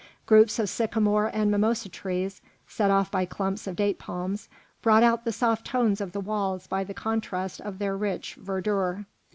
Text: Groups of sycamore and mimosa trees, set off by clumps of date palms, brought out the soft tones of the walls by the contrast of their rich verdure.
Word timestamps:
Groups 0.25 0.57
of 0.57 0.67
sycamore 0.67 1.29
and 1.31 1.51
mimosa 1.51 1.87
trees, 1.87 2.41
set 2.67 2.89
off 2.89 3.11
by 3.11 3.23
clumps 3.25 3.67
of 3.67 3.75
date 3.75 3.99
palms, 3.99 4.49
brought 4.81 5.03
out 5.03 5.25
the 5.25 5.31
soft 5.31 5.63
tones 5.63 6.01
of 6.01 6.11
the 6.11 6.19
walls 6.19 6.65
by 6.65 6.83
the 6.83 6.95
contrast 6.95 7.61
of 7.61 7.77
their 7.77 7.95
rich 7.95 8.33
verdure. 8.33 9.05